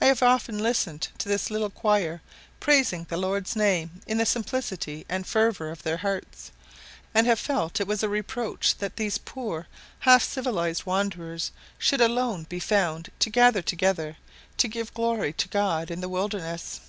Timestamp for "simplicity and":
4.26-5.24